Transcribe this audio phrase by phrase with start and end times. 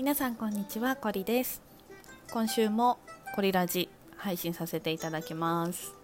[0.00, 1.60] 皆さんこんにちはコリです。
[2.32, 2.98] 今週も
[3.34, 5.94] コリラジ配信させていただきます。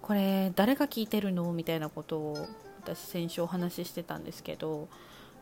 [0.00, 1.52] これ誰が聞いてるの？
[1.52, 2.48] みたいなことを
[2.82, 4.88] 私先週お話ししてたんですけど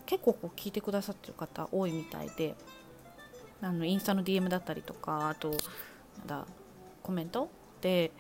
[0.05, 2.57] 結構こう聞いてくださってる方多いみたいで
[3.63, 5.51] あのインスタの DM だったりとかあと
[6.19, 6.45] なんだ
[7.05, 7.49] コメント
[7.81, 8.11] で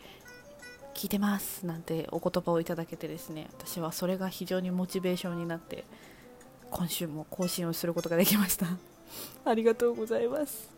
[0.95, 5.83] 聞いてますなんてお言葉をいただけてですね私はそれが非常にモチベーションになって
[6.71, 8.69] 今週も更新をすることができました。
[9.45, 10.71] ありがとうございます。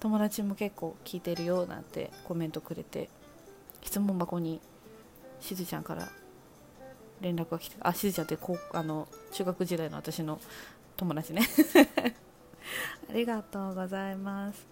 [0.00, 3.08] 友達も結構聞いてるよなんてコメントくれて
[3.82, 4.60] 質問箱に
[5.40, 6.08] しずちゃんから
[7.20, 10.40] 連絡が来てあしずちゃんってこうあの中学時代の私の
[10.96, 11.42] 友達ね。
[13.10, 14.66] ありがとうございます。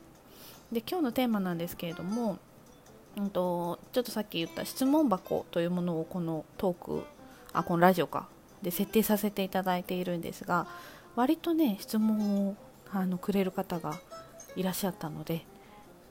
[0.73, 2.39] で今日のテーマなんですけれども、
[3.17, 7.03] うんと、ちょっとさっき言った質問箱というものをこのトーク
[7.53, 8.29] あこのラジオか。
[8.63, 10.67] で設定させていただいているんですが
[11.17, 12.57] 割とね質問を
[12.93, 13.99] あのくれる方が
[14.57, 15.45] いらっしゃったので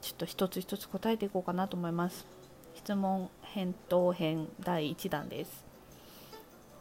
[0.01, 2.25] ちょっと一つ一つ答えていこうかなと思います。
[2.75, 5.65] 質問返答編第1弾です。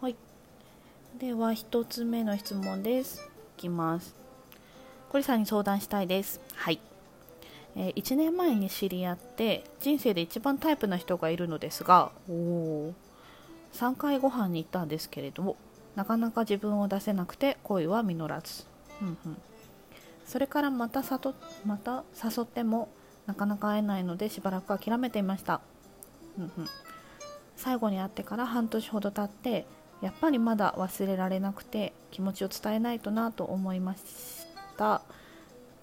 [0.01, 0.17] はい。
[1.19, 3.29] では1つ目の質問です。
[3.59, 4.15] いきます。
[5.09, 6.41] コリさんに相談したいです。
[6.55, 6.81] はい。
[7.75, 12.93] えー、1年前に知り合って人生で一番タイプな人がいるのですがお
[13.73, 15.57] 3回ご飯に行ったんですけれども
[15.99, 18.63] なかなか自分を出せなくて恋は実らず、
[19.03, 19.37] うんうん、
[20.25, 21.35] それからまたさと
[21.67, 22.89] また誘っても
[23.27, 25.61] なかなか会えないのでしばらく諦めていました、
[26.39, 26.69] うんうん、
[27.57, 29.67] 最後に会ってから半年ほど経って
[30.01, 34.47] やっぱりまだ忘れられなくて気持ちを伝えないとなと思いまし
[34.77, 35.03] た。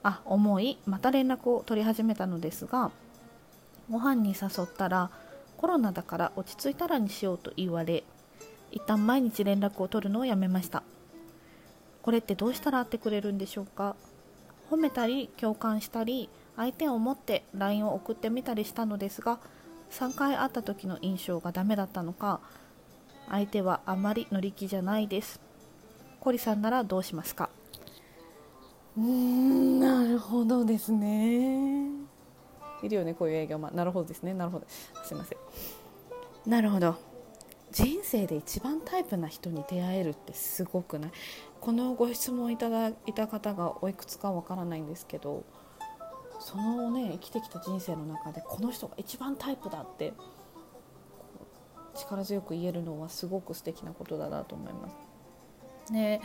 [0.01, 2.91] あ思いまた連絡を取り始めたのですが
[3.91, 5.09] ご飯に誘ったら
[5.57, 8.05] コロナだから落ち着いたらにしようと言われ
[8.71, 10.83] 一旦毎日連絡を取るのをやめました。
[12.01, 13.95] これってどうしたら会ってくれるんでしょうか？
[14.69, 19.39] 褒めたり共感したり相手を思って LINE を送ってみたりしたのですが
[19.91, 22.39] 3回会った時の印象がダメだったのか
[23.29, 25.39] 相手はあまり乗り気じゃないです。
[26.19, 27.49] コリさんならどうしますか？
[28.97, 31.89] うーんなるほどですね。
[32.83, 33.75] いるよねこういう営業マン。
[33.75, 34.65] なるほどですねなるほど。
[35.03, 36.49] すいません。
[36.49, 36.95] なるほど
[37.75, 41.11] 人生で一番タイプな人に出会えるってすごくない？
[41.59, 45.43] このご質問いただいた方がおいくつかわからないんですけど
[46.39, 50.13] そのね生きてきた人生の中でこの人が一番タイプだって
[51.95, 54.87] 力強く言えるのはすごく素敵なことだなと思いま
[55.85, 55.91] す。
[55.91, 56.21] ね。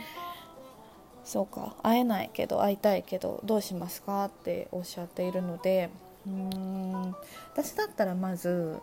[1.25, 1.75] そうか。
[1.83, 5.89] 会えないけど会いたいけどどうしますかっておっしゃっているので
[6.25, 7.15] うーん。
[7.51, 8.79] 私だったらまず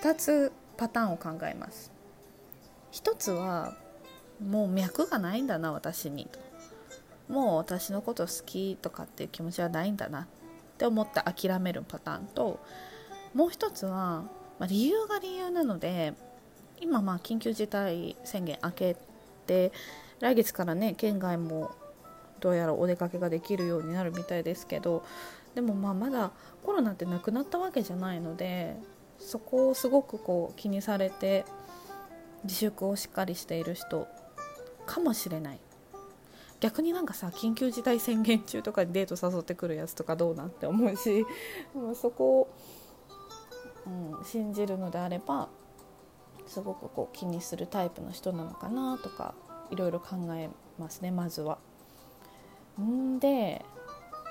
[0.00, 1.92] 2つパターンを考えます。
[2.90, 3.72] 一つは
[4.44, 6.28] もう脈がないんだな私に。
[7.28, 10.22] もう私のこと好きとかっていう気持ちはないんだな。
[10.22, 10.26] っ
[10.78, 12.58] て思って諦めるパターンと
[13.32, 14.24] もう一つは、
[14.58, 16.14] まあ、理由が理由なので
[16.80, 18.96] 今まあ緊急事態宣言明け
[19.46, 19.70] て
[20.18, 21.70] 来月からね県外も
[22.40, 25.04] どうやらお出かけができるようになるみたいですけど
[25.54, 26.32] でもまあまだ
[26.64, 28.76] コロナってなくなったわけじゃないので
[29.24, 31.44] そこをすごくこう気にされて
[32.44, 34.08] 自粛をしっかりしている人
[34.86, 35.60] かもしれない
[36.60, 41.24] 逆になんかさ緊急事態宣言中とかにデート誘ってくるやつとかどうなんて思うし
[41.94, 42.54] そこを、
[43.86, 45.48] うん、信じるのであれば
[46.46, 49.34] すごくこう気にするタイプの人なのかなとか
[49.70, 51.58] いろいろ考えますねまずは。
[52.80, 53.64] んで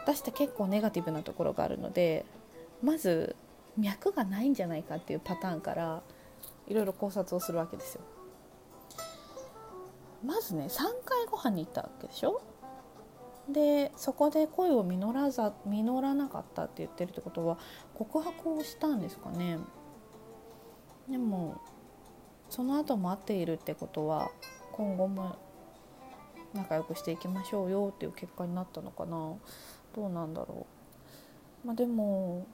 [0.03, 2.25] 私って結構ネガティブなところがあるので
[2.81, 3.35] まず
[3.77, 6.03] 脈がないんじゃないかっていうパターンから
[6.67, 8.01] いろいろ考察をするわけですよ。
[10.23, 12.41] まずね3回ご飯に行ったわけでしょ？
[13.49, 17.57] でそこで恋を実らざ実らなかったって言ってるってことは
[17.95, 19.57] 告白をしたんですかね？
[21.09, 21.59] でも
[22.49, 24.29] その後も会っているってことは
[24.73, 25.37] 今後も
[26.53, 29.33] 仲良くしていきましょうよっていう結果になったのかな。
[29.95, 30.67] どうなんだろ
[31.63, 31.67] う。
[31.67, 32.45] まあでも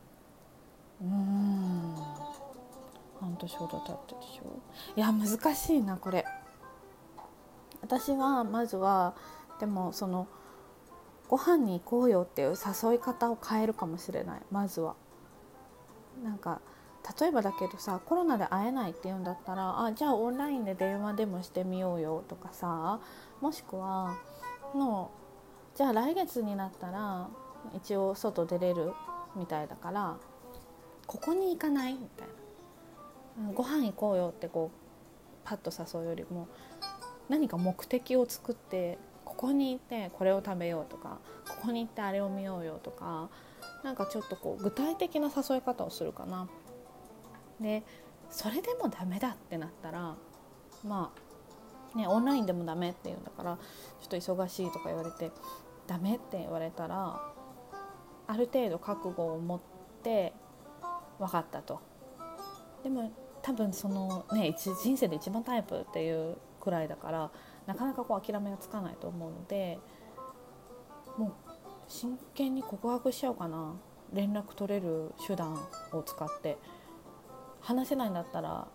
[1.02, 1.96] うん。
[3.20, 4.60] 半年ほど経ってでしょ。
[4.96, 6.26] いや難しいなこれ。
[7.82, 9.16] 私はまずは
[9.60, 10.28] でもその
[11.28, 14.42] ご飯に行こうよっていう誘い方を変えるかもしれない。
[14.52, 14.96] まずは。
[16.24, 16.62] なんか
[17.20, 23.00] 例えばだけどさコロナで会えないっていうんだったらあじゃあオンラインで電話でもしてみようよとかさ
[23.40, 24.18] もしくは
[24.76, 25.12] の
[25.76, 27.30] じゃあ来月になったら
[27.76, 28.94] 一応外出れる
[29.36, 30.18] みたいだから
[31.08, 34.78] ここに行かないみたいなご飯行こうよってこう
[35.46, 36.48] パッと誘うよりも
[37.30, 43.30] 何か目的を作ってここに行ってこれを食べようとかここに行ってあれを見ようよとか
[43.84, 46.48] なんかちょっとこう具体的な誘い方をするかな。
[47.60, 47.84] で
[48.30, 50.16] それでもダメだってなったら
[50.86, 51.12] ま
[51.96, 53.58] あねオンラインでもダメって言うんだから
[54.02, 55.32] ちょっと忙しいとか言われて
[55.88, 57.22] ダメって言われたら
[58.28, 59.60] ある程度覚悟を持っ
[60.04, 60.34] て
[61.20, 61.80] 分かったと。
[62.84, 63.12] でも
[63.42, 67.32] 多分そのね人生で一番タイプっていうくらいだから
[67.66, 69.80] なかなかこう諦めがつかないと思うので
[71.18, 71.32] もう
[71.88, 73.74] 真剣に告白しちゃおうかな
[74.14, 75.54] 連絡取れる手段
[75.92, 76.58] を使って
[77.62, 78.68] 話せないんだったら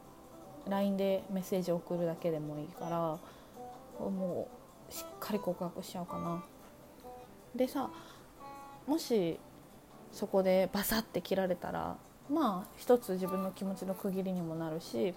[0.69, 3.19] LINE でメッセージを送るだけでもいいから
[3.99, 4.49] も
[4.91, 6.45] うしっかり告白しちゃおうかな。
[7.55, 7.91] でさ
[8.87, 9.39] もし
[10.11, 11.97] そこでバサッて切られたら
[12.31, 15.15] まあ一つ自分の気持ちの区切りにもなるし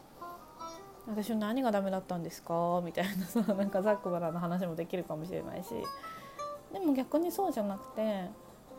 [1.07, 2.81] 私は何がダメだったんですか？
[2.83, 5.69] みたいなさ なんかざっくばらの話もできるかもしれないし。
[6.73, 8.29] でも逆にそうじゃなくて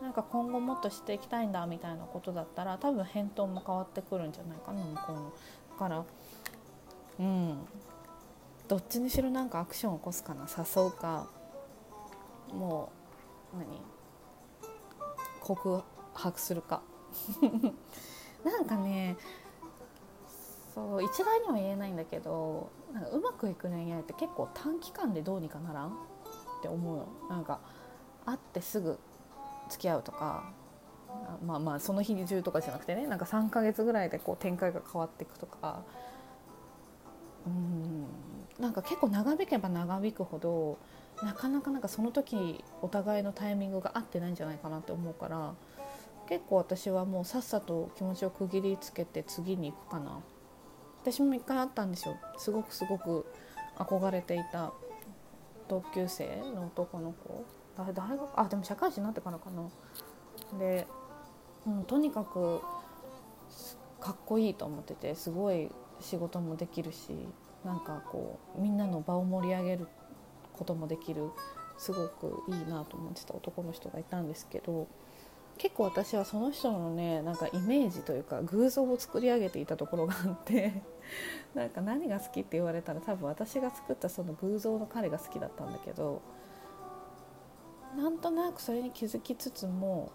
[0.02, 5.32] なんか今後もっとしていきたいんだみたいなことだったら多分返答も変わってくるんじゃないかな向こうの。
[5.70, 6.04] だから。
[7.20, 7.66] うん。
[8.68, 10.46] どっちにしろなんかアクションを起こすかな。
[10.48, 11.28] 誘うか。
[12.52, 12.90] も
[13.54, 13.80] う何？
[15.40, 15.82] 告
[16.12, 16.82] 白するか。
[18.44, 19.16] なんかね
[20.74, 25.90] そう一概には言えないんだけどなんかうまくいく恋愛って結構短期間でどうにかならんっ
[26.62, 27.06] て思うの。
[27.28, 27.60] なんか
[28.24, 28.98] 会ってすぐ
[29.68, 30.50] 付き合うとか
[31.44, 35.82] まあまあその日中とかじゃなくてねなんか3ヶ月ぐらいでこう展開が変わっていくとか。
[37.46, 38.06] うん
[38.58, 40.78] なんか結構長引けば長引くほど
[41.22, 45.54] なかなかなんかその時お互いのタイミングが合ってないんじゃないかなって思うから
[46.28, 50.20] 結構私はもうさっさと気持ちを区切りつけて次に行くかな。
[51.02, 52.16] 私も一回あったんですよ。
[52.36, 53.26] すごくすごく
[53.76, 54.72] 憧れていた
[55.68, 57.44] 同級生の男の子。
[57.76, 59.68] 誰があでも社会人になってからかな。
[60.58, 60.86] で、
[61.66, 62.60] うん、とにかく
[64.00, 65.70] かっこいいと思っててすごい
[66.00, 67.10] 仕事もできるし
[67.64, 69.88] なんかこうみんなの場を盛り上げる
[70.52, 71.30] こともできる。
[71.78, 74.88] すごくいいなと思ってた男の人がいたんですけど
[75.58, 80.82] 結構私はその人のねなんかイメージというか偶像を作り上げていたところがあって
[81.54, 86.20] なんか何が好きって言われたら多分私が作ったその偶像の彼が好きだったんだけど
[87.96, 90.12] なんとなくそれに気づきつつも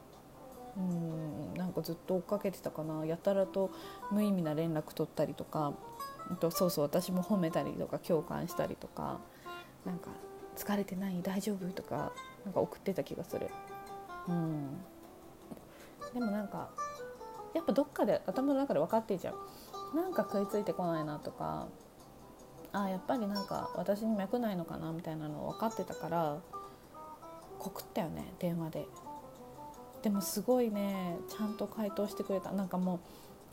[0.77, 3.05] うんなんかずっと追っかけてたかな。
[3.05, 3.71] やたらと
[4.09, 5.73] 無意味な連絡取ったりとか
[6.39, 9.19] とそうそう私も褒めたりとか共感したりとか
[9.83, 10.11] なんか
[10.55, 11.21] 疲れてない？
[11.21, 11.67] 大丈夫？
[11.73, 12.13] とか
[12.45, 13.49] なんか送ってた気がする。
[14.29, 14.81] うん。
[16.13, 16.69] でもなんか
[17.53, 19.35] やっぱどっかで頭の中で分かってんじゃん。
[19.95, 21.67] なんか食いついてこないなとか
[22.71, 26.37] あやっぱりなんか私に脈ないのかなみたいなの分かってたから
[27.59, 28.87] 告ったよね電話で。
[30.01, 32.51] でもすごいねちゃんと回答してくれた。
[32.51, 32.99] なんかもう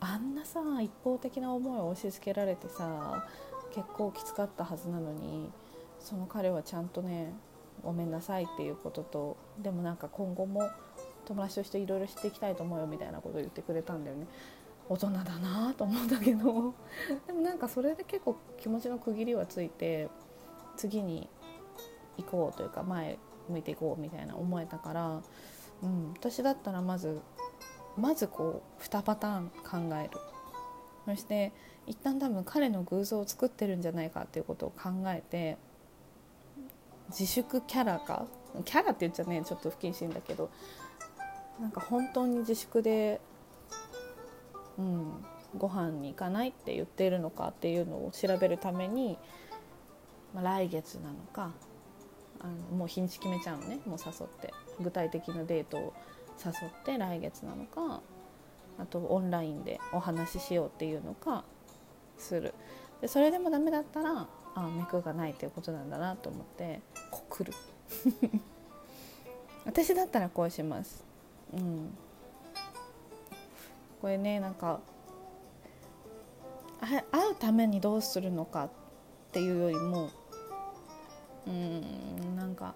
[0.00, 3.26] あんなさ一方的な思いを押し付けられてさ
[3.74, 5.50] 結構きつかったはずなのに
[5.98, 7.34] その彼はちゃんとね
[7.82, 10.62] ごめんなさいっていうこととでもなんか今後も
[11.28, 14.26] 友達としていろいろ知っていきたいと思うよみたいなことを言ってくれたんだよね。
[14.88, 16.74] 大人だなと思うんだけど。
[17.26, 20.08] でもなんかそれで結構気持ちの区切りはついて
[20.76, 21.28] 次に
[22.16, 25.22] 行こうというか前向いていこうみたいな思えたから、
[25.82, 27.20] うん、私だったらまず
[27.96, 29.50] まずこう2パターン
[29.90, 30.10] 考える。
[31.04, 31.52] そして
[31.86, 35.56] 一旦多分彼の偶像を作ってるんじゃないかっていうことを考えて
[37.08, 38.26] 自粛キャラか？
[38.64, 40.50] キャラって言っちゃねちょっと不謹慎だけど
[41.60, 43.20] なんか本当に自粛で、
[44.78, 45.24] うん、
[45.56, 49.18] ご飯に行かないって言っているのかっていうのを調べるために、
[50.34, 51.52] まあ、来月なのか
[52.40, 55.94] あのもう日にち決めちゃうのねもう誘って具体的なデートを
[56.44, 58.00] 誘って来月なのか
[58.78, 61.44] あとオンラインでお話ししようっていうのか
[62.16, 62.54] する。
[63.00, 67.52] でそれでもダメだったらあ脈がないっていうことなんだなと思って告る。
[69.66, 71.07] 私だったらこうします。
[71.54, 71.96] うん。
[74.00, 74.80] これねなんか
[76.80, 78.70] 会うためにどうするのかっ
[79.32, 80.10] ていうよりも
[81.46, 82.74] うんなんか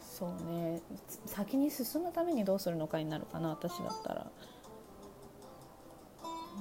[0.00, 0.80] そうね
[1.26, 4.26] 先に進むためにどうするのかになるかな私だったら。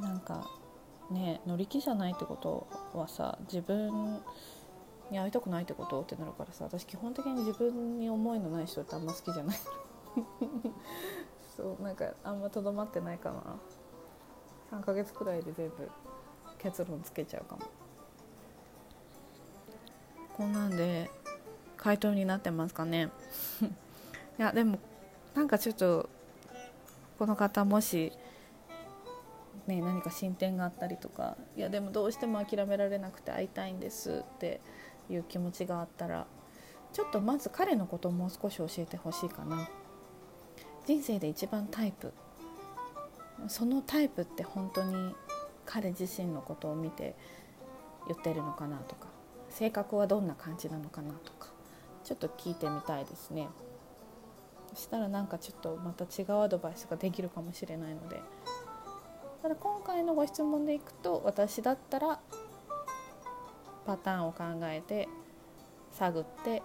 [0.02, 0.50] なんか
[1.12, 4.20] ね乗り気じゃないってことはさ自分
[5.12, 9.58] に会いたくないってことってなるからさ私基本的に自分に思いのない人ってあんま好きじゃない。
[11.56, 13.42] そうなんかあんまとどまってないかな。
[14.72, 15.90] 3ヶ月くらいで全部
[16.58, 17.62] 結論つけちゃうかも。
[20.36, 21.12] こんなんで
[21.78, 23.10] 回答になってますかね。
[24.40, 24.80] いやでも
[25.36, 26.10] なんかちょっと
[27.20, 28.12] この方もし
[29.68, 34.60] ね何か進展があったりとかいやでもどうしても諦められなくて会いたいんですって
[35.10, 36.26] いう気持ちがあったら
[36.92, 39.68] ちょっとまず彼のことをもう少し教えてほしいかな
[40.86, 42.14] 人生で一番タイプ。
[43.48, 45.16] そのタイプって本当に
[45.66, 47.16] 彼自身のことを見て
[48.08, 49.08] 言ってるのかなとか。
[49.50, 51.50] 性格はどんな感じなのかなとか。
[52.04, 53.48] ちょっと聞いてみたいですね。
[54.74, 58.22] そしたらなんかちょっとまた違うアドバイスができるかもしれないので。
[59.42, 62.20] ただ今回のご質問でいくと私だったら
[63.86, 65.10] パターンを考えて
[65.92, 66.64] 探って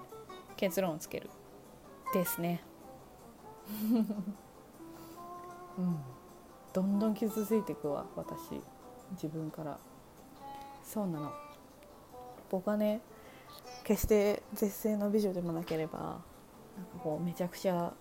[0.57, 1.29] 結論をつける
[2.15, 2.65] ですね。
[5.79, 5.97] うん。
[6.73, 8.61] どんどん傷ついていくわ私。
[9.13, 9.79] 自分から。
[10.85, 11.33] そうなの。
[12.51, 13.01] 僕はね
[13.85, 16.21] 決して絶世の美女でもなければなんか
[17.03, 17.93] こうめちゃくちゃ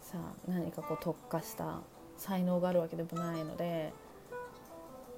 [0.00, 1.80] さ何かこう特化した
[2.16, 3.92] 才能があるわけでもないので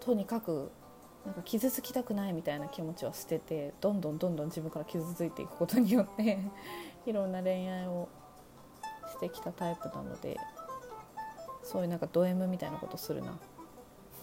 [0.01, 0.71] とにかく
[1.25, 6.39] なんか傷つきたくないみたいな気持ちを捨ててどんどんどんどん自分から傷ついていくことによって
[7.07, 8.09] いろんな恋愛を
[9.15, 10.37] してきたタイプなので
[11.63, 13.39] そういうなんかド M みたいなことするな。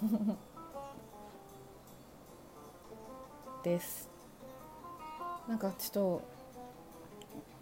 [3.64, 4.10] です。
[5.48, 6.22] なんかちょっと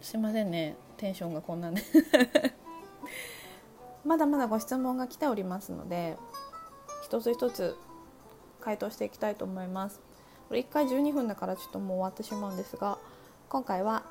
[0.00, 0.76] すいませんね。
[0.96, 1.82] テンションがこんなね
[4.04, 6.18] まだまだご質問が来ておりますので
[7.02, 7.74] 一つ一つ
[8.60, 10.00] 回答していきたいと思います。
[10.48, 12.98] これ1回12分だからちょっともう終わってしまうんですが
[13.48, 14.02] 今回は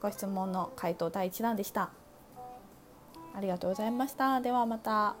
[0.00, 1.90] ご質問の回答第1弾でした。
[3.34, 4.40] ありがとうございました。
[4.40, 5.14] ではまた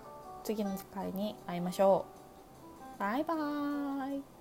[0.44, 2.04] 次の機会に会いましょ
[2.96, 3.00] う。
[3.00, 4.31] バイバーイ。